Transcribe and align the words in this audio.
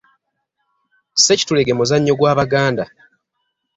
Ssekitulege 1.15 1.73
muzannyo 1.79 2.13
gw’Abaganda. 2.19 2.83